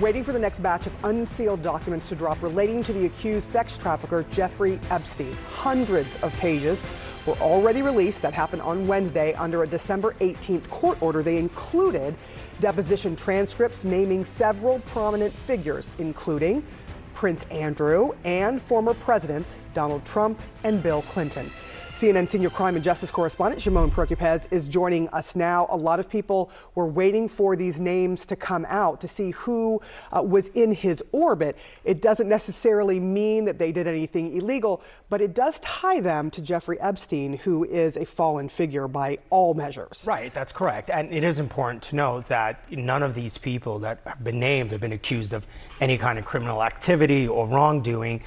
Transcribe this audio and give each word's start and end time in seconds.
waiting 0.00 0.22
for 0.22 0.32
the 0.32 0.38
next 0.38 0.60
batch 0.60 0.86
of 0.86 1.04
unsealed 1.04 1.62
documents 1.62 2.08
to 2.08 2.14
drop 2.14 2.40
relating 2.42 2.82
to 2.84 2.92
the 2.92 3.06
accused 3.06 3.48
sex 3.48 3.76
trafficker 3.76 4.24
Jeffrey 4.30 4.78
Epstein. 4.90 5.36
Hundreds 5.50 6.16
of 6.18 6.32
pages 6.34 6.84
were 7.26 7.34
already 7.34 7.82
released 7.82 8.22
that 8.22 8.32
happened 8.32 8.62
on 8.62 8.86
Wednesday 8.86 9.34
under 9.34 9.62
a 9.62 9.66
December 9.66 10.12
18th 10.20 10.68
court 10.68 11.00
order. 11.02 11.22
They 11.22 11.38
included 11.38 12.16
deposition 12.60 13.16
transcripts 13.16 13.84
naming 13.84 14.24
several 14.24 14.78
prominent 14.80 15.34
figures, 15.34 15.90
including 15.98 16.62
Prince 17.14 17.44
Andrew 17.50 18.12
and 18.24 18.62
former 18.62 18.94
presidents 18.94 19.58
Donald 19.74 20.04
Trump 20.04 20.40
and 20.62 20.82
Bill 20.82 21.02
Clinton. 21.02 21.50
CNN 21.98 22.28
senior 22.28 22.48
crime 22.48 22.76
and 22.76 22.84
justice 22.84 23.10
correspondent 23.10 23.60
Shimon 23.60 23.90
Prokupecz 23.90 24.46
is 24.52 24.68
joining 24.68 25.08
us 25.08 25.34
now. 25.34 25.66
A 25.68 25.76
lot 25.76 25.98
of 25.98 26.08
people 26.08 26.48
were 26.76 26.86
waiting 26.86 27.28
for 27.28 27.56
these 27.56 27.80
names 27.80 28.24
to 28.26 28.36
come 28.36 28.64
out 28.68 29.00
to 29.00 29.08
see 29.08 29.32
who 29.32 29.80
uh, 30.12 30.22
was 30.22 30.46
in 30.50 30.70
his 30.70 31.02
orbit. 31.10 31.58
It 31.82 32.00
doesn't 32.00 32.28
necessarily 32.28 33.00
mean 33.00 33.46
that 33.46 33.58
they 33.58 33.72
did 33.72 33.88
anything 33.88 34.36
illegal, 34.36 34.80
but 35.10 35.20
it 35.20 35.34
does 35.34 35.58
tie 35.58 35.98
them 35.98 36.30
to 36.30 36.40
Jeffrey 36.40 36.80
Epstein, 36.80 37.36
who 37.38 37.64
is 37.64 37.96
a 37.96 38.04
fallen 38.06 38.48
figure 38.48 38.86
by 38.86 39.18
all 39.30 39.54
measures. 39.54 40.04
Right, 40.06 40.32
that's 40.32 40.52
correct. 40.52 40.90
And 40.90 41.12
it 41.12 41.24
is 41.24 41.40
important 41.40 41.82
to 41.84 41.96
note 41.96 42.26
that 42.26 42.70
none 42.70 43.02
of 43.02 43.16
these 43.16 43.38
people 43.38 43.80
that 43.80 44.02
have 44.06 44.22
been 44.22 44.38
named 44.38 44.70
have 44.70 44.80
been 44.80 44.92
accused 44.92 45.32
of 45.32 45.48
any 45.80 45.98
kind 45.98 46.16
of 46.16 46.24
criminal 46.24 46.62
activity 46.62 47.26
or 47.26 47.48
wrongdoing. 47.48 48.22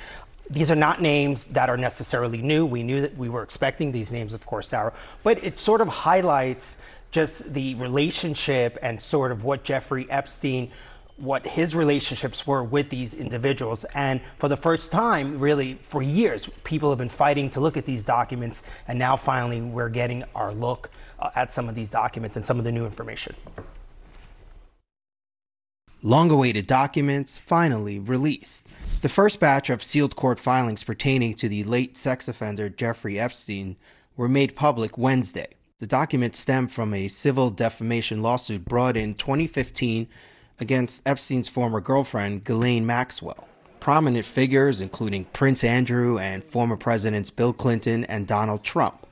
These 0.52 0.70
are 0.70 0.76
not 0.76 1.02
names 1.02 1.46
that 1.48 1.70
are 1.70 1.78
necessarily 1.78 2.41
new. 2.41 2.66
We 2.66 2.84
knew 2.84 3.02
that 3.02 3.18
we 3.18 3.30
were 3.30 3.41
expecting 3.41 3.91
these 3.91 4.12
names, 4.12 4.34
of 4.34 4.46
course, 4.46 4.68
Sarah, 4.68 4.94
but 5.24 5.41
it 5.44 5.58
sort 5.58 5.82
of 5.82 5.88
highlights 5.88 6.77
just 7.12 7.54
the 7.54 7.76
relationship 7.76 8.77
and 8.82 9.02
sort 9.02 9.32
of 9.32 9.44
what 9.44 9.64
Jeffrey 9.64 10.10
Epstein 10.10 10.72
what 11.18 11.46
his 11.46 11.76
relationships 11.76 12.48
were 12.48 12.64
with 12.64 12.90
these 12.90 13.14
individuals. 13.14 13.86
And 13.96 14.22
for 14.38 14.50
the 14.50 14.58
first 14.58 14.91
time, 14.91 15.40
really, 15.40 15.76
for 15.76 16.02
years, 16.02 16.49
people 16.63 16.90
have 16.90 16.98
been 16.98 17.10
fighting 17.10 17.49
to 17.52 17.60
look 17.60 17.77
at 17.77 17.85
these 17.85 18.04
documents. 18.04 18.63
And 18.88 18.98
now 18.98 19.18
finally, 19.18 19.62
we're 19.62 19.90
getting 19.90 20.24
our 20.34 20.54
look 20.54 20.90
uh, 21.20 21.29
at 21.35 21.54
some 21.54 21.70
of 21.70 21.76
these 21.76 21.90
documents 21.90 22.38
and 22.38 22.46
some 22.46 22.57
of 22.57 22.63
the 22.63 22.72
new 22.72 22.85
information. 22.85 23.35
Long 26.02 26.32
awaited 26.32 26.66
documents 26.66 27.38
finally 27.38 27.99
released. 27.99 28.68
The 29.02 29.10
first 29.10 29.40
batch 29.40 29.71
of 29.71 29.82
sealed 29.82 30.16
court 30.16 30.38
filings 30.38 30.84
pertaining 30.84 31.34
to 31.35 31.49
the 31.49 31.63
late 31.63 31.98
sex 31.98 32.27
offender 32.27 32.70
Jeffrey 32.70 33.20
Epstein 33.20 33.77
were 34.16 34.30
made 34.30 34.55
public 34.55 34.96
Wednesday. 34.96 35.48
The 35.80 35.88
documents 35.88 36.38
stem 36.38 36.68
from 36.68 36.94
a 36.94 37.07
civil 37.07 37.49
defamation 37.49 38.22
lawsuit 38.22 38.63
brought 38.63 38.96
in 38.96 39.16
2015 39.16 40.07
against 40.60 41.02
Epstein's 41.04 41.48
former 41.48 41.82
girlfriend, 41.82 42.44
Ghislaine 42.44 42.85
Maxwell. 42.85 43.48
Prominent 43.79 44.24
figures, 44.24 44.79
including 44.79 45.26
Prince 45.26 45.63
Andrew 45.63 46.20
and 46.20 46.44
former 46.44 46.77
Presidents 46.77 47.32
Bill 47.32 47.54
Clinton 47.54 48.04
and 48.04 48.27
Donald 48.27 48.63
Trump, 48.63 49.07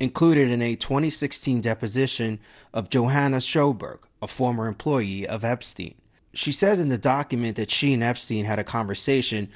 included 0.00 0.48
in 0.48 0.62
a 0.62 0.76
2016 0.76 1.60
deposition 1.60 2.40
of 2.72 2.88
Johanna 2.88 3.40
Sjoberg, 3.40 3.98
a 4.22 4.28
former 4.28 4.66
employee 4.66 5.28
of 5.28 5.44
Epstein 5.44 5.94
she 6.36 6.52
says 6.52 6.80
in 6.80 6.88
the 6.88 6.98
document 6.98 7.56
that 7.56 7.70
she 7.70 7.92
and 7.92 8.02
Epstein 8.02 8.44
had 8.44 8.58
a 8.58 8.64
conversation, 8.64 9.48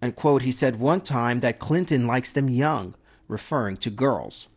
and 0.00 0.16
quote, 0.16 0.42
he 0.42 0.52
said 0.52 0.80
one 0.80 1.00
time 1.00 1.40
that 1.40 1.58
Clinton 1.58 2.06
likes 2.06 2.32
them 2.32 2.48
young, 2.48 2.94
referring 3.28 3.76
to 3.78 3.90
girls. 3.90 4.48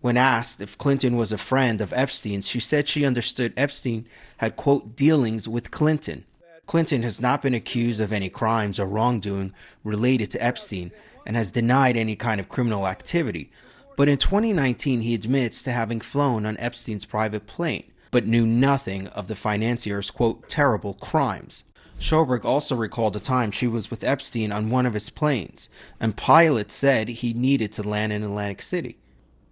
When 0.00 0.16
asked 0.16 0.60
if 0.60 0.78
Clinton 0.78 1.16
was 1.16 1.32
a 1.32 1.38
friend 1.38 1.80
of 1.80 1.92
Epstein's, 1.92 2.48
she 2.48 2.60
said 2.60 2.88
she 2.88 3.04
understood 3.04 3.52
Epstein 3.56 4.06
had, 4.38 4.56
quote, 4.56 4.96
dealings 4.96 5.48
with 5.48 5.70
Clinton. 5.70 6.24
Clinton 6.66 7.02
has 7.02 7.20
not 7.20 7.42
been 7.42 7.54
accused 7.54 8.00
of 8.00 8.12
any 8.12 8.28
crimes 8.28 8.80
or 8.80 8.86
wrongdoing 8.86 9.52
related 9.84 10.30
to 10.30 10.42
Epstein 10.44 10.92
and 11.26 11.36
has 11.36 11.50
denied 11.50 11.96
any 11.96 12.16
kind 12.16 12.40
of 12.40 12.48
criminal 12.48 12.86
activity. 12.86 13.50
But 13.96 14.08
in 14.08 14.18
2019, 14.18 15.00
he 15.00 15.14
admits 15.14 15.62
to 15.62 15.72
having 15.72 16.00
flown 16.00 16.44
on 16.46 16.56
Epstein's 16.58 17.04
private 17.04 17.46
plane 17.46 17.90
but 18.16 18.26
knew 18.26 18.46
nothing 18.46 19.08
of 19.08 19.26
the 19.26 19.36
financier's, 19.36 20.10
quote, 20.10 20.48
terrible 20.48 20.94
crimes. 20.94 21.64
Sjoberg 22.00 22.46
also 22.46 22.74
recalled 22.74 23.14
a 23.14 23.20
time 23.20 23.50
she 23.50 23.66
was 23.66 23.90
with 23.90 24.02
Epstein 24.02 24.50
on 24.52 24.70
one 24.70 24.86
of 24.86 24.94
his 24.94 25.10
planes, 25.10 25.68
and 26.00 26.16
pilots 26.16 26.72
said 26.72 27.08
he 27.08 27.34
needed 27.34 27.72
to 27.72 27.86
land 27.86 28.14
in 28.14 28.22
Atlantic 28.22 28.62
City. 28.62 28.96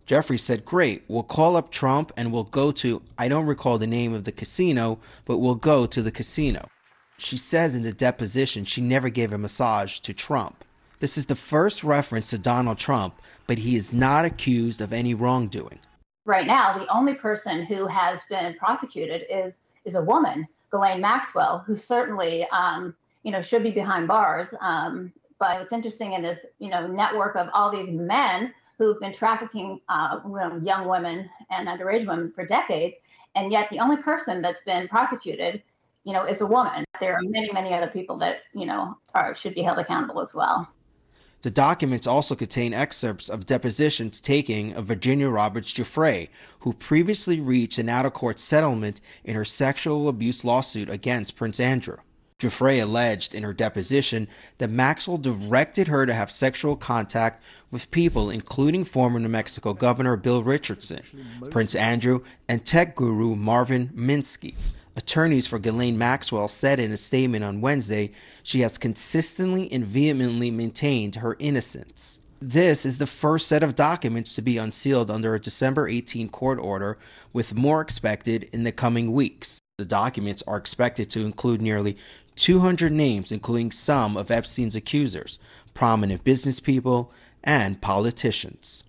Jeffrey 0.07 0.39
said, 0.39 0.65
Great, 0.65 1.05
we'll 1.09 1.23
call 1.23 1.59
up 1.59 1.71
Trump 1.71 2.11
and 2.17 2.33
we'll 2.33 2.45
go 2.45 2.73
to, 2.73 3.03
I 3.19 3.29
don't 3.29 3.45
recall 3.45 3.77
the 3.77 3.87
name 3.87 4.15
of 4.15 4.25
the 4.25 4.33
casino, 4.33 4.99
but 5.27 5.37
we'll 5.37 5.57
go 5.57 5.85
to 5.85 6.01
the 6.01 6.11
casino. 6.11 6.71
She 7.19 7.37
says 7.37 7.75
in 7.75 7.83
the 7.83 7.93
deposition 7.93 8.65
she 8.65 8.81
never 8.81 9.11
gave 9.11 9.35
a 9.35 9.37
massage 9.37 10.01
to 10.01 10.15
Trump. 10.15 10.65
This 11.01 11.19
is 11.19 11.27
the 11.27 11.37
first 11.37 11.85
reference 11.85 12.31
to 12.31 12.39
Donald 12.39 12.79
Trump, 12.79 13.21
but 13.47 13.59
he 13.59 13.77
is 13.77 13.93
not 13.93 14.25
accused 14.25 14.81
of 14.81 14.91
any 14.91 15.13
wrongdoing 15.13 15.81
right 16.25 16.47
now, 16.47 16.79
the 16.79 16.87
only 16.95 17.15
person 17.15 17.65
who 17.65 17.87
has 17.87 18.21
been 18.29 18.55
prosecuted 18.55 19.25
is 19.31 19.59
is 19.85 19.95
a 19.95 20.03
woman, 20.03 20.47
Ghislaine 20.71 21.01
Maxwell, 21.01 21.59
who 21.67 21.77
certainly 21.77 22.47
um, 22.53 22.95
you 23.23 23.33
know 23.33 23.43
should 23.43 23.63
be 23.63 23.71
behind 23.71 24.09
bars. 24.09 24.55
Um, 24.61 25.13
but 25.39 25.59
what's 25.59 25.73
interesting 25.73 26.13
in 26.13 26.23
this 26.23 26.41
you 26.59 26.69
know 26.69 26.87
network 26.87 27.37
of 27.37 27.49
all 27.53 27.71
these 27.71 27.91
men 27.91 28.53
who've 28.79 28.99
been 29.01 29.15
trafficking 29.15 29.81
uh, 29.89 30.21
young 30.63 30.89
women 30.89 31.29
and 31.51 31.69
underage 31.69 32.07
women 32.07 32.33
for 32.33 32.47
decades, 32.47 32.97
and 33.35 33.53
yet 33.53 33.69
the 33.71 33.79
only 33.79 33.97
person 33.99 34.43
that's 34.43 34.63
been 34.65 34.89
prosecuted, 34.89 35.63
you 36.03 36.13
know, 36.13 36.25
is 36.25 36.41
a 36.41 36.47
woman. 36.47 36.85
There 37.01 37.15
are 37.15 37.23
many, 37.23 37.53
many 37.53 37.73
other 37.73 37.89
people 37.89 38.17
that 38.19 38.43
you 38.53 38.67
know 38.67 38.97
are 39.15 39.35
should 39.37 39.55
be 39.55 39.63
held 39.63 39.79
accountable 39.79 40.21
as 40.21 40.35
well. 40.35 40.69
The 41.45 41.51
documents 41.51 42.07
also 42.07 42.35
contain 42.35 42.73
excerpts 42.73 43.29
of 43.29 43.45
depositions 43.45 44.19
taken 44.19 44.73
of 44.73 44.87
Virginia 44.87 45.29
Roberts 45.29 45.75
Giuffre, 45.75 46.31
who 46.61 46.73
previously 46.73 47.39
reached 47.39 47.77
an 47.77 47.91
out 47.91 48.07
of 48.07 48.15
court 48.15 48.39
settlement 48.39 48.99
in 49.25 49.35
her 49.35 49.45
sexual 49.45 50.09
abuse 50.09 50.43
lawsuit 50.43 50.89
against 50.89 51.37
Prince 51.37 51.61
Andrew. 51.61 51.99
Giuffre 52.39 52.83
alleged 52.83 53.35
in 53.35 53.43
her 53.43 53.53
deposition 53.53 54.27
that 54.57 54.71
Maxwell 54.71 55.19
directed 55.19 55.89
her 55.89 56.07
to 56.07 56.15
have 56.15 56.31
sexual 56.31 56.77
contact 56.77 57.43
with 57.71 57.91
people, 57.91 58.31
including 58.31 58.83
former 58.87 59.21
New 59.21 59.29
Mexico 59.29 59.75
Governor 59.75 60.17
Bill 60.17 60.43
Richardson, 60.43 61.03
Prince 61.51 61.75
Andrew, 61.75 62.23
and 62.49 62.65
tech 62.65 62.97
guru 62.97 63.37
Marvin 63.37 63.91
Minsky. 63.95 64.55
Attorneys 64.97 65.47
for 65.47 65.59
Ghislaine 65.59 65.99
Maxwell 65.99 66.47
said 66.47 66.79
in 66.79 66.93
a 66.93 66.97
statement 66.97 67.45
on 67.45 67.61
Wednesday 67.61 68.13
she 68.43 68.61
has 68.61 68.79
consistently 68.79 69.71
and 69.73 69.85
vehemently 69.85 70.51
maintained 70.51 71.17
her 71.17 71.37
innocence. 71.41 72.21
This 72.41 72.85
is 72.85 72.99
the 72.99 73.07
first 73.07 73.49
set 73.49 73.63
of 73.63 73.75
documents 73.75 74.35
to 74.35 74.43
be 74.43 74.59
unsealed 74.59 75.11
under 75.11 75.35
a 75.35 75.41
December 75.41 75.89
18 75.89 76.29
court 76.29 76.59
order, 76.59 76.99
with 77.33 77.55
more 77.55 77.81
expected 77.81 78.49
in 78.53 78.65
the 78.65 78.73
coming 78.73 79.13
weeks. 79.13 79.59
The 79.79 79.85
documents 79.85 80.43
are 80.47 80.59
expected 80.59 81.11
to 81.11 81.25
include 81.25 81.63
nearly 81.63 81.97
200 82.37 82.93
names, 82.93 83.33
including 83.33 83.73
some 83.73 84.17
of 84.17 84.31
Epstein's 84.31 84.77
accusers, 84.77 85.39
prominent 85.73 86.23
business 86.23 86.61
people, 86.61 87.11
and 87.43 87.81
politicians. 87.81 88.85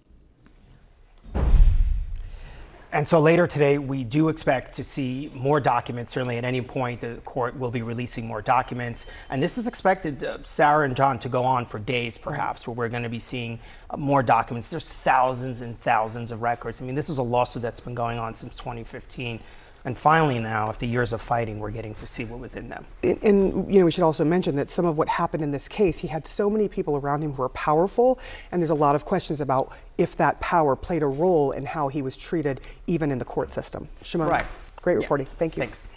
And 2.92 3.08
so 3.08 3.20
later 3.20 3.46
today, 3.46 3.78
we 3.78 4.04
do 4.04 4.30
expect 4.30 4.76
to 4.76 4.84
see 4.84 5.30
more 5.34 5.60
documents. 5.60 6.14
Certainly, 6.14 6.38
at 6.38 6.46
any 6.46 6.62
point, 6.62 7.02
the 7.02 7.20
court 7.26 7.60
will 7.60 7.72
be 7.72 7.82
releasing 7.82 8.26
more 8.26 8.42
documents. 8.42 9.06
And 9.30 9.44
this 9.44 9.58
is 9.58 9.68
expected, 9.68 10.24
uh, 10.24 10.38
Sarah 10.44 10.86
and 10.86 10.96
John, 10.96 11.20
to 11.20 11.30
go 11.30 11.44
on 11.44 11.66
for 11.66 11.80
days, 11.80 12.18
perhaps, 12.18 12.68
where 12.68 12.74
we're 12.74 12.90
going 12.90 13.04
to 13.04 13.10
be 13.10 13.20
seeing 13.20 13.60
uh, 13.90 13.98
more 13.98 14.24
documents. 14.24 14.70
There's 14.70 14.90
thousands 14.90 15.62
and 15.62 15.80
thousands 15.82 16.32
of 16.32 16.42
records. 16.42 16.82
I 16.82 16.86
mean, 16.86 16.96
this 16.96 17.10
is 17.10 17.18
a 17.18 17.24
lawsuit 17.24 17.62
that's 17.62 17.82
been 17.82 17.96
going 17.96 18.18
on 18.18 18.36
since 18.36 18.56
2015. 18.58 19.42
And 19.86 19.98
finally, 19.98 20.40
now, 20.40 20.68
after 20.68 20.86
years 20.88 21.14
of 21.14 21.22
fighting, 21.22 21.60
we're 21.60 21.70
getting 21.70 21.94
to 21.96 22.08
see 22.08 22.26
what 22.26 22.40
was 22.40 22.56
in 22.56 22.70
them. 22.70 22.86
And, 23.04 23.24
and, 23.24 23.74
you 23.74 23.80
know, 23.80 23.86
we 23.86 23.92
should 23.92 24.04
also 24.04 24.26
mention 24.26 24.56
that 24.56 24.68
some 24.68 24.86
of 24.86 24.98
what 24.98 25.08
happened 25.08 25.44
in 25.44 25.52
this 25.52 25.68
case, 25.68 26.00
he 26.00 26.08
had 26.08 26.26
so 26.26 26.50
many 26.50 26.68
people 26.68 26.98
around 26.98 27.22
him 27.22 27.34
who 27.34 27.44
were 27.44 27.50
powerful, 27.50 28.20
and 28.52 28.60
there's 28.60 28.72
a 28.72 28.76
lot 28.76 28.96
of 28.96 29.06
questions 29.06 29.42
about 29.42 29.72
if 30.00 30.16
that 30.16 30.40
power 30.40 30.76
played 30.76 31.04
a 31.04 31.08
role 31.08 31.52
in 31.52 31.66
how 31.66 31.88
he 31.88 32.02
was 32.02 32.18
treated, 32.18 32.62
even 32.88 33.12
in 33.12 33.20
the 33.20 33.26
court 33.26 33.52
system. 33.52 33.88
Shimon, 34.02 34.28
right. 34.28 34.46
great 34.82 34.98
reporting. 34.98 35.28
Yeah. 35.28 35.34
Thank 35.38 35.56
you. 35.56 35.62
Thanks. 35.62 35.88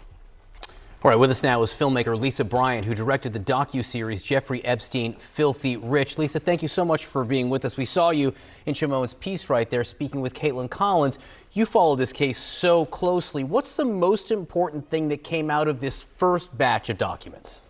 All 1.00 1.12
right, 1.12 1.16
with 1.16 1.30
us 1.30 1.44
now 1.44 1.62
is 1.62 1.72
filmmaker 1.72 2.18
Lisa 2.18 2.44
Bryant, 2.44 2.84
who 2.84 2.92
directed 2.92 3.32
the 3.32 3.38
docu-series 3.38 4.24
Jeffrey 4.24 4.64
Epstein, 4.64 5.12
Filthy 5.12 5.76
Rich. 5.76 6.18
Lisa, 6.18 6.40
thank 6.40 6.60
you 6.60 6.66
so 6.66 6.84
much 6.84 7.04
for 7.04 7.22
being 7.24 7.48
with 7.50 7.64
us. 7.64 7.76
We 7.76 7.84
saw 7.84 8.10
you 8.10 8.34
in 8.66 8.74
Shimon's 8.74 9.14
piece 9.14 9.48
right 9.48 9.70
there 9.70 9.84
speaking 9.84 10.20
with 10.22 10.34
Kaitlan 10.34 10.68
Collins. 10.68 11.20
You 11.52 11.66
follow 11.66 11.94
this 11.94 12.12
case 12.12 12.36
so 12.36 12.84
closely. 12.84 13.44
What's 13.44 13.74
the 13.74 13.84
most 13.84 14.32
important 14.32 14.90
thing 14.90 15.08
that 15.10 15.22
came 15.22 15.52
out 15.52 15.68
of 15.68 15.78
this 15.78 16.02
first 16.02 16.58
batch 16.58 16.88
of 16.88 16.98
documents? 16.98 17.60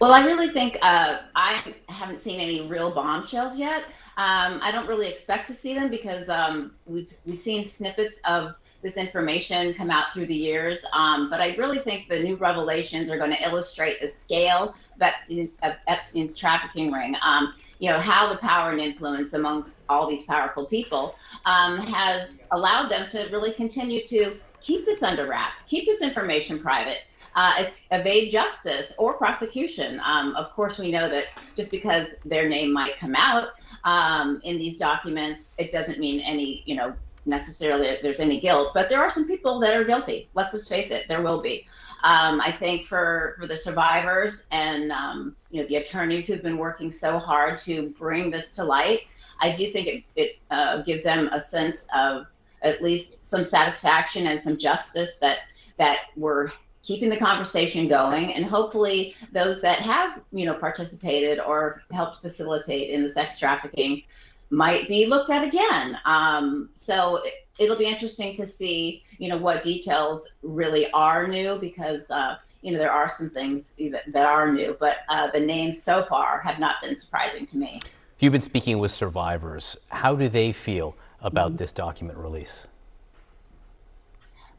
Well, 0.00 0.12
I 0.12 0.26
really 0.26 0.48
think 0.48 0.78
uh, 0.82 1.18
I 1.36 1.74
haven't 1.88 2.18
seen 2.18 2.40
any 2.40 2.62
real 2.62 2.90
bombshells 2.90 3.56
yet. 3.56 3.84
Um, 4.16 4.58
I 4.60 4.72
don't 4.72 4.88
really 4.88 5.06
expect 5.06 5.46
to 5.46 5.54
see 5.54 5.74
them 5.74 5.90
because 5.90 6.28
um, 6.28 6.72
we've, 6.86 7.16
we've 7.24 7.38
seen 7.38 7.68
snippets 7.68 8.20
of 8.24 8.56
this 8.82 8.96
information 8.96 9.74
come 9.74 9.90
out 9.90 10.12
through 10.12 10.26
the 10.26 10.34
years. 10.34 10.84
Um, 10.92 11.30
but 11.30 11.40
I 11.40 11.54
really 11.56 11.80
think 11.80 12.08
the 12.08 12.20
new 12.20 12.36
revelations 12.36 13.10
are 13.10 13.18
going 13.18 13.32
to 13.32 13.42
illustrate 13.42 14.00
the 14.00 14.06
scale 14.06 14.74
of, 14.94 15.02
Epstein, 15.02 15.50
of 15.62 15.74
Epstein's 15.86 16.34
trafficking 16.34 16.92
ring. 16.92 17.16
Um, 17.22 17.54
you 17.80 17.90
know, 17.90 18.00
how 18.00 18.32
the 18.32 18.38
power 18.38 18.70
and 18.70 18.80
influence 18.80 19.32
among 19.34 19.70
all 19.88 20.08
these 20.08 20.24
powerful 20.24 20.66
people 20.66 21.16
um, 21.46 21.78
has 21.78 22.46
allowed 22.50 22.88
them 22.88 23.08
to 23.10 23.28
really 23.30 23.52
continue 23.52 24.06
to 24.06 24.36
keep 24.60 24.84
this 24.84 25.02
under 25.02 25.26
wraps, 25.26 25.62
keep 25.64 25.86
this 25.86 26.02
information 26.02 26.58
private, 26.58 26.98
uh, 27.36 27.64
evade 27.92 28.32
justice 28.32 28.92
or 28.98 29.14
prosecution. 29.14 30.00
Um, 30.04 30.34
of 30.34 30.52
course, 30.52 30.78
we 30.78 30.90
know 30.90 31.08
that 31.08 31.26
just 31.56 31.70
because 31.70 32.16
their 32.24 32.48
name 32.48 32.72
might 32.72 32.98
come 32.98 33.14
out 33.14 33.50
um, 33.84 34.40
in 34.44 34.58
these 34.58 34.76
documents, 34.76 35.54
it 35.56 35.70
doesn't 35.70 36.00
mean 36.00 36.20
any, 36.20 36.62
you 36.66 36.74
know, 36.74 36.94
necessarily 37.28 37.98
there's 38.02 38.20
any 38.20 38.40
guilt. 38.40 38.72
But 38.74 38.88
there 38.88 39.00
are 39.00 39.10
some 39.10 39.26
people 39.26 39.60
that 39.60 39.76
are 39.76 39.84
guilty. 39.84 40.28
Let's 40.34 40.52
just 40.52 40.68
face 40.68 40.90
it, 40.90 41.06
there 41.08 41.22
will 41.22 41.40
be. 41.40 41.66
Um, 42.04 42.40
I 42.40 42.52
think 42.52 42.86
for 42.86 43.36
for 43.38 43.46
the 43.46 43.56
survivors 43.56 44.46
and 44.52 44.92
um, 44.92 45.36
you 45.50 45.60
know 45.60 45.68
the 45.68 45.76
attorneys 45.76 46.26
who've 46.26 46.42
been 46.42 46.58
working 46.58 46.90
so 46.90 47.18
hard 47.18 47.58
to 47.58 47.90
bring 47.98 48.30
this 48.30 48.54
to 48.56 48.64
light, 48.64 49.02
I 49.40 49.52
do 49.52 49.70
think 49.72 49.86
it, 49.88 50.04
it 50.16 50.38
uh, 50.50 50.82
gives 50.82 51.04
them 51.04 51.28
a 51.32 51.40
sense 51.40 51.88
of 51.94 52.28
at 52.62 52.82
least 52.82 53.26
some 53.26 53.44
satisfaction 53.44 54.26
and 54.26 54.40
some 54.40 54.56
justice 54.56 55.18
that 55.18 55.40
that 55.76 56.06
we're 56.16 56.50
keeping 56.82 57.08
the 57.08 57.16
conversation 57.16 57.86
going 57.86 58.32
and 58.34 58.44
hopefully 58.44 59.14
those 59.32 59.60
that 59.60 59.78
have 59.78 60.22
you 60.32 60.46
know 60.46 60.54
participated 60.54 61.38
or 61.38 61.82
helped 61.92 62.20
facilitate 62.20 62.90
in 62.90 63.02
the 63.02 63.10
sex 63.10 63.38
trafficking 63.38 64.02
might 64.50 64.88
be 64.88 65.06
looked 65.06 65.30
at 65.30 65.44
again 65.44 65.98
um, 66.04 66.70
so 66.74 67.22
it'll 67.58 67.76
be 67.76 67.86
interesting 67.86 68.34
to 68.36 68.46
see 68.46 69.04
you 69.18 69.28
know 69.28 69.36
what 69.36 69.62
details 69.62 70.28
really 70.42 70.90
are 70.92 71.28
new 71.28 71.58
because 71.58 72.10
uh, 72.10 72.36
you 72.62 72.72
know 72.72 72.78
there 72.78 72.92
are 72.92 73.10
some 73.10 73.28
things 73.28 73.74
that, 73.90 74.04
that 74.12 74.26
are 74.26 74.52
new 74.52 74.76
but 74.80 74.98
uh, 75.08 75.30
the 75.30 75.40
names 75.40 75.82
so 75.82 76.02
far 76.04 76.40
have 76.40 76.58
not 76.58 76.76
been 76.82 76.96
surprising 76.96 77.46
to 77.46 77.56
me 77.56 77.80
you've 78.18 78.32
been 78.32 78.40
speaking 78.40 78.78
with 78.78 78.90
survivors 78.90 79.76
how 79.90 80.14
do 80.14 80.28
they 80.28 80.52
feel 80.52 80.96
about 81.20 81.48
mm-hmm. 81.48 81.56
this 81.56 81.72
document 81.72 82.18
release? 82.18 82.68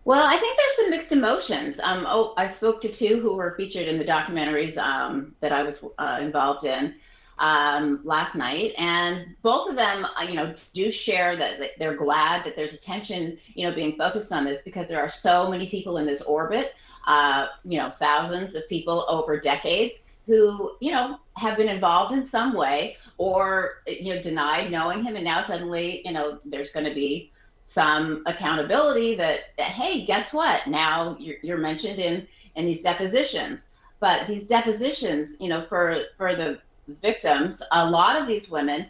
Well, 0.05 0.25
I 0.25 0.37
think 0.37 0.57
there's 0.57 0.75
some 0.75 0.89
mixed 0.89 1.11
emotions. 1.11 1.79
Um, 1.83 2.05
oh, 2.07 2.33
I 2.37 2.47
spoke 2.47 2.81
to 2.81 2.89
two 2.89 3.19
who 3.19 3.35
were 3.35 3.53
featured 3.55 3.87
in 3.87 3.99
the 3.99 4.05
documentaries 4.05 4.77
um, 4.77 5.35
that 5.41 5.51
I 5.51 5.61
was 5.61 5.83
uh, 5.99 6.17
involved 6.21 6.65
in 6.65 6.95
um, 7.39 8.01
last 8.03 8.35
night, 8.35 8.73
and 8.77 9.35
both 9.41 9.69
of 9.69 9.75
them, 9.75 10.05
uh, 10.05 10.23
you 10.23 10.35
know, 10.35 10.53
do 10.73 10.91
share 10.91 11.35
that, 11.37 11.71
they're 11.79 11.95
glad 11.95 12.43
that 12.43 12.55
there's 12.55 12.73
attention, 12.73 13.37
you 13.55 13.65
know, 13.65 13.73
being 13.73 13.95
focused 13.95 14.31
on 14.31 14.45
this 14.45 14.61
because 14.61 14.87
there 14.87 14.99
are 14.99 15.09
so 15.09 15.49
many 15.49 15.69
people 15.69 15.97
in 15.97 16.05
this 16.05 16.21
orbit, 16.23 16.75
uh, 17.07 17.47
you 17.63 17.79
know, 17.79 17.89
thousands 17.91 18.55
of 18.55 18.67
people 18.67 19.05
over 19.07 19.39
decades 19.39 20.03
who, 20.27 20.73
you 20.81 20.91
know, 20.91 21.17
have 21.37 21.57
been 21.57 21.69
involved 21.69 22.13
in 22.13 22.23
some 22.23 22.53
way 22.53 22.97
or, 23.17 23.81
you 23.87 24.13
know, 24.13 24.21
denied 24.21 24.69
knowing 24.69 25.03
him. 25.03 25.15
And 25.15 25.23
now 25.23 25.45
suddenly, 25.47 26.01
you 26.05 26.11
know, 26.11 26.39
there's 26.45 26.71
going 26.71 26.85
to 26.85 26.93
be 26.93 27.31
some 27.63 28.21
accountability 28.25 29.15
that, 29.15 29.55
that, 29.57 29.67
hey, 29.67 30.05
guess 30.05 30.33
what? 30.33 30.67
Now 30.67 31.15
you're, 31.19 31.37
you're 31.41 31.57
mentioned 31.57 31.99
in, 31.99 32.27
in 32.55 32.65
these 32.65 32.81
depositions. 32.81 33.67
But 33.99 34.27
these 34.27 34.47
depositions, 34.47 35.37
you 35.39 35.49
know, 35.49 35.63
for, 35.63 36.03
for 36.17 36.35
the 36.35 36.59
victims, 37.01 37.61
a 37.71 37.89
lot 37.89 38.21
of 38.21 38.27
these 38.27 38.49
women, 38.49 38.85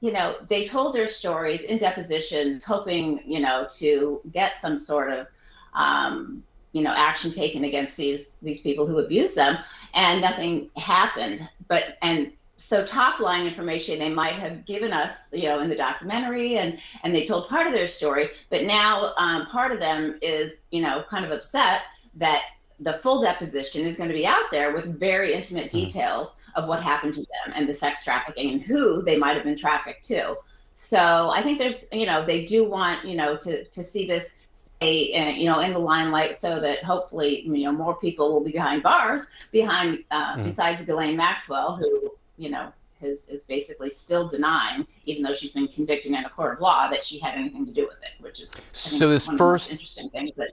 you 0.00 0.12
know, 0.12 0.36
they 0.48 0.66
told 0.66 0.94
their 0.94 1.08
stories 1.08 1.62
in 1.62 1.78
depositions, 1.78 2.62
hoping, 2.64 3.22
you 3.26 3.40
know, 3.40 3.66
to 3.78 4.20
get 4.32 4.58
some 4.58 4.78
sort 4.78 5.10
of, 5.10 5.26
um, 5.74 6.42
you 6.72 6.82
know, 6.82 6.92
action 6.94 7.32
taken 7.32 7.64
against 7.64 7.96
these 7.96 8.36
these 8.42 8.60
people 8.60 8.86
who 8.86 8.98
abuse 8.98 9.34
them 9.34 9.58
and 9.94 10.20
nothing 10.20 10.70
happened. 10.76 11.48
But 11.68 11.96
and 12.02 12.32
so 12.56 12.84
top 12.84 13.20
line 13.20 13.46
information 13.46 13.98
they 13.98 14.12
might 14.12 14.34
have 14.34 14.64
given 14.64 14.92
us, 14.92 15.28
you 15.32 15.44
know, 15.44 15.60
in 15.60 15.68
the 15.68 15.76
documentary, 15.76 16.58
and 16.58 16.78
and 17.02 17.14
they 17.14 17.26
told 17.26 17.48
part 17.48 17.66
of 17.66 17.72
their 17.72 17.88
story, 17.88 18.30
but 18.50 18.64
now 18.64 19.12
um, 19.16 19.46
part 19.46 19.72
of 19.72 19.80
them 19.80 20.18
is, 20.22 20.64
you 20.70 20.82
know, 20.82 21.04
kind 21.08 21.24
of 21.24 21.30
upset 21.30 21.82
that 22.14 22.42
the 22.80 22.94
full 22.94 23.22
deposition 23.22 23.84
is 23.86 23.96
going 23.96 24.08
to 24.08 24.14
be 24.14 24.26
out 24.26 24.50
there 24.50 24.72
with 24.72 24.98
very 24.98 25.32
intimate 25.32 25.66
mm-hmm. 25.66 25.86
details 25.86 26.36
of 26.56 26.68
what 26.68 26.82
happened 26.82 27.14
to 27.14 27.20
them 27.20 27.52
and 27.54 27.68
the 27.68 27.74
sex 27.74 28.04
trafficking 28.04 28.50
and 28.50 28.62
who 28.62 29.02
they 29.02 29.16
might 29.16 29.34
have 29.34 29.44
been 29.44 29.58
trafficked 29.58 30.04
to. 30.06 30.36
So 30.74 31.30
I 31.30 31.42
think 31.42 31.58
there's, 31.58 31.88
you 31.92 32.06
know, 32.06 32.24
they 32.24 32.46
do 32.46 32.68
want, 32.68 33.04
you 33.04 33.16
know, 33.16 33.36
to 33.38 33.64
to 33.64 33.84
see 33.84 34.06
this 34.06 34.34
stay, 34.52 35.12
uh, 35.14 35.30
you 35.30 35.46
know, 35.46 35.60
in 35.60 35.72
the 35.72 35.78
limelight 35.78 36.36
so 36.36 36.60
that 36.60 36.82
hopefully, 36.84 37.42
you 37.42 37.64
know, 37.64 37.72
more 37.72 37.96
people 37.96 38.32
will 38.32 38.44
be 38.44 38.52
behind 38.52 38.82
bars 38.82 39.26
behind, 39.50 40.04
uh, 40.10 40.36
mm. 40.36 40.44
besides 40.44 40.84
Ghislaine 40.84 41.16
Maxwell, 41.16 41.76
who, 41.76 42.12
you 42.38 42.50
know, 42.50 42.72
is, 43.02 43.28
is 43.28 43.42
basically 43.42 43.90
still 43.90 44.28
denying, 44.28 44.86
even 45.06 45.22
though 45.22 45.34
she's 45.34 45.52
been 45.52 45.68
convicted 45.68 46.12
in 46.12 46.24
a 46.24 46.30
court 46.30 46.54
of 46.54 46.60
law, 46.60 46.88
that 46.88 47.04
she 47.04 47.18
had 47.18 47.34
anything 47.34 47.66
to 47.66 47.72
do 47.72 47.86
with 47.86 48.00
it, 48.02 48.20
which 48.20 48.40
is 48.40 48.52
so. 48.72 49.08
This 49.08 49.26
first 49.26 49.70
interesting 49.70 50.08
thing, 50.10 50.32
but. 50.36 50.48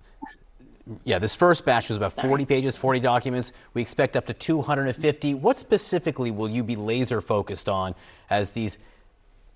Yeah, 1.03 1.19
this 1.19 1.35
first 1.35 1.65
batch 1.65 1.89
was 1.89 1.97
about 1.97 2.15
Sorry. 2.15 2.27
40 2.27 2.45
pages, 2.45 2.75
40 2.75 2.99
documents. 2.99 3.53
We 3.73 3.81
expect 3.81 4.15
up 4.15 4.25
to 4.27 4.33
250. 4.33 5.33
What 5.35 5.57
specifically 5.57 6.31
will 6.31 6.49
you 6.49 6.63
be 6.63 6.75
laser 6.75 7.21
focused 7.21 7.69
on 7.69 7.95
as 8.29 8.51
these 8.53 8.79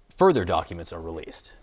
further 0.09 0.45
documents 0.45 0.93
are 0.93 1.01
released? 1.01 1.53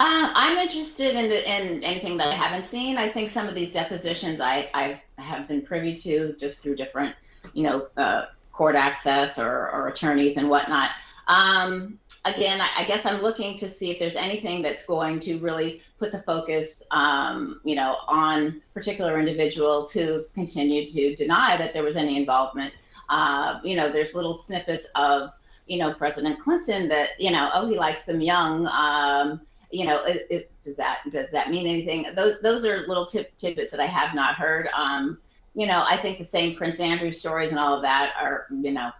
Uh, 0.00 0.30
I'm 0.32 0.58
interested 0.58 1.16
in 1.16 1.28
the, 1.28 1.50
in 1.50 1.82
anything 1.82 2.16
that 2.18 2.28
I 2.28 2.34
haven't 2.34 2.68
seen. 2.68 2.96
I 2.98 3.10
think 3.10 3.30
some 3.30 3.48
of 3.48 3.54
these 3.54 3.72
depositions 3.72 4.40
I 4.40 4.70
I've, 4.72 5.00
have 5.16 5.48
been 5.48 5.62
privy 5.62 5.96
to 5.96 6.36
just 6.38 6.60
through 6.60 6.76
different, 6.76 7.16
you 7.52 7.64
know, 7.64 7.88
uh, 7.96 8.26
court 8.52 8.76
access 8.76 9.38
or, 9.38 9.70
or 9.70 9.88
attorneys 9.88 10.36
and 10.36 10.48
whatnot. 10.48 10.90
Um, 11.28 11.98
again, 12.24 12.60
I, 12.60 12.68
I, 12.78 12.84
guess 12.84 13.04
I'm 13.04 13.20
looking 13.20 13.58
to 13.58 13.68
see 13.68 13.90
if 13.90 13.98
there's 13.98 14.16
anything 14.16 14.62
that's 14.62 14.86
going 14.86 15.20
to 15.20 15.38
really 15.38 15.82
put 15.98 16.10
the 16.10 16.20
focus, 16.20 16.82
um, 16.90 17.60
you 17.64 17.74
know, 17.74 17.98
on 18.08 18.62
particular 18.72 19.18
individuals 19.18 19.92
who've 19.92 20.32
continued 20.32 20.92
to 20.94 21.16
deny 21.16 21.56
that 21.58 21.74
there 21.74 21.82
was 21.82 21.96
any 21.96 22.16
involvement. 22.16 22.72
Uh, 23.10 23.60
you 23.62 23.76
know, 23.76 23.92
there's 23.92 24.14
little 24.14 24.38
snippets 24.38 24.86
of, 24.94 25.30
you 25.66 25.78
know, 25.78 25.92
President 25.92 26.40
Clinton 26.40 26.88
that, 26.88 27.10
you 27.20 27.30
know, 27.30 27.50
oh, 27.52 27.68
he 27.68 27.76
likes 27.76 28.04
them 28.04 28.22
young. 28.22 28.66
Um, 28.68 29.42
you 29.70 29.84
know, 29.84 30.02
it, 30.04 30.26
it, 30.30 30.50
does 30.64 30.76
that 30.76 31.00
does 31.10 31.30
that 31.30 31.50
mean 31.50 31.66
anything? 31.66 32.06
Those 32.14 32.40
those 32.42 32.64
are 32.64 32.86
little 32.86 33.06
tip, 33.06 33.36
tidbits 33.36 33.70
that 33.70 33.80
I 33.80 33.86
have 33.86 34.14
not 34.14 34.34
heard. 34.34 34.68
Um, 34.74 35.18
you 35.54 35.66
know, 35.66 35.84
I 35.86 35.96
think 35.96 36.18
the 36.18 36.24
same 36.24 36.56
Prince 36.56 36.80
Andrew 36.80 37.12
stories 37.12 37.50
and 37.50 37.58
all 37.58 37.74
of 37.74 37.82
that 37.82 38.14
are, 38.18 38.46
you 38.50 38.72
know, 38.72 38.90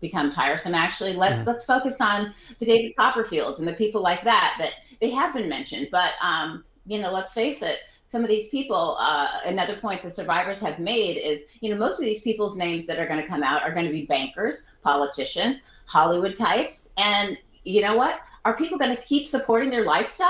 become 0.00 0.32
tiresome. 0.32 0.74
Actually, 0.74 1.14
let's 1.14 1.40
mm-hmm. 1.40 1.50
let's 1.50 1.64
focus 1.64 1.96
on 2.00 2.34
the 2.58 2.66
David 2.66 2.94
Copperfields 2.96 3.58
and 3.58 3.68
the 3.68 3.74
people 3.74 4.02
like 4.02 4.24
that 4.24 4.56
that 4.58 4.72
they 5.00 5.10
have 5.10 5.34
been 5.34 5.48
mentioned. 5.48 5.88
But 5.90 6.12
um, 6.22 6.64
you 6.86 6.98
know, 6.98 7.12
let's 7.12 7.32
face 7.32 7.62
it. 7.62 7.78
Some 8.08 8.22
of 8.22 8.28
these 8.28 8.48
people, 8.50 8.98
uh, 9.00 9.40
another 9.46 9.76
point 9.76 10.02
the 10.02 10.10
survivors 10.10 10.60
have 10.60 10.78
made 10.78 11.16
is, 11.16 11.46
you 11.62 11.70
know, 11.70 11.78
most 11.78 11.98
of 11.98 12.04
these 12.04 12.20
people's 12.20 12.58
names 12.58 12.86
that 12.86 12.98
are 12.98 13.06
going 13.06 13.22
to 13.22 13.26
come 13.26 13.42
out 13.42 13.62
are 13.62 13.72
going 13.72 13.86
to 13.86 13.92
be 13.92 14.04
bankers, 14.04 14.66
politicians, 14.82 15.60
Hollywood 15.86 16.36
types, 16.36 16.92
and 16.98 17.38
you 17.64 17.80
know 17.80 17.96
what? 17.96 18.20
are 18.44 18.56
people 18.56 18.78
going 18.78 18.94
to 18.94 19.02
keep 19.02 19.28
supporting 19.28 19.70
their 19.70 19.84
lifestyle? 19.84 20.28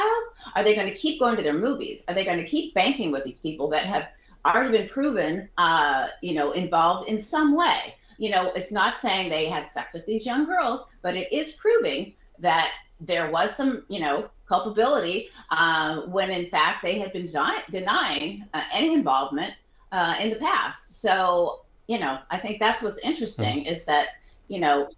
Are 0.55 0.63
they 0.63 0.75
going 0.75 0.89
to 0.89 0.95
keep 0.95 1.19
going 1.19 1.37
to 1.37 1.43
their 1.43 1.55
movies? 1.55 2.05
Are 2.09 2.15
they 2.15 2.25
going 2.25 2.39
to 2.39 2.47
keep 2.47 2.75
banking 2.75 3.11
with 3.11 3.25
these 3.25 3.39
people 3.39 3.69
that 3.71 3.87
have 3.87 4.09
already 4.45 4.77
been 4.77 4.89
proven, 4.89 5.49
uh, 5.57 6.09
you 6.21 6.35
know, 6.35 6.53
involved 6.53 7.09
in 7.09 7.23
some 7.23 7.57
way? 7.57 7.95
You 8.23 8.31
know, 8.31 8.53
it's 8.55 8.71
not 8.71 8.99
saying 8.99 9.31
they 9.31 9.47
had 9.47 9.69
sex 9.69 9.95
with 9.95 10.07
these 10.07 10.25
young 10.25 10.45
girls, 10.47 10.85
but 11.03 11.17
it 11.17 11.33
is 11.33 11.53
proving 11.53 12.15
that 12.39 12.71
there 13.01 13.33
was 13.33 13.57
some, 13.57 13.83
you 13.89 13.99
know, 13.99 14.29
culpability 14.47 15.29
uh, 15.51 16.03
when 16.03 16.31
in 16.31 16.47
fact 16.47 16.85
they 16.85 17.01
had 17.01 17.13
been 17.13 17.27
di- 17.27 17.65
denying 17.69 18.45
uh, 18.55 18.63
any 18.73 18.95
involvement 18.95 19.55
uh, 19.91 20.15
in 20.21 20.31
the 20.31 20.37
past. 20.37 21.01
So, 21.01 21.63
you 21.89 21.99
know, 21.99 22.21
I 22.31 22.39
think 22.39 22.61
that's 22.61 22.81
what's 22.81 23.01
interesting 23.01 23.65
mm-hmm. 23.65 23.73
is 23.73 23.85
that, 23.87 24.11
you 24.47 24.61
know, 24.61 24.89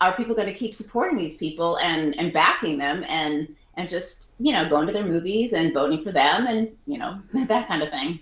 are 0.00 0.12
people 0.12 0.36
going 0.36 0.46
to 0.46 0.54
keep 0.54 0.76
supporting 0.76 1.18
these 1.18 1.36
people 1.36 1.76
and 1.78 2.16
and 2.20 2.32
backing 2.32 2.78
them 2.78 3.04
and 3.08 3.48
and 3.76 3.88
just 3.88 4.34
you 4.38 4.52
know 4.52 4.68
going 4.68 4.86
to 4.86 4.92
their 4.92 5.04
movies 5.04 5.52
and 5.52 5.74
voting 5.74 6.04
for 6.04 6.12
them 6.12 6.46
and 6.46 6.68
you 6.86 6.98
know 6.98 7.20
that 7.48 7.66
kind 7.66 7.82
of 7.82 7.90
thing 7.90 8.20